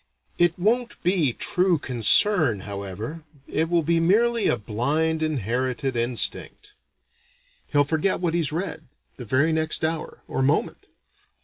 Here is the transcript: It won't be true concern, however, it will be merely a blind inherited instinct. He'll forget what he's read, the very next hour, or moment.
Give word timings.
It 0.39 0.57
won't 0.57 0.95
be 1.03 1.31
true 1.31 1.77
concern, 1.77 2.61
however, 2.61 3.23
it 3.47 3.69
will 3.69 3.83
be 3.83 3.99
merely 3.99 4.47
a 4.47 4.57
blind 4.57 5.21
inherited 5.21 5.95
instinct. 5.95 6.73
He'll 7.67 7.83
forget 7.83 8.19
what 8.19 8.33
he's 8.33 8.51
read, 8.51 8.85
the 9.17 9.25
very 9.25 9.51
next 9.53 9.85
hour, 9.85 10.23
or 10.27 10.41
moment. 10.41 10.87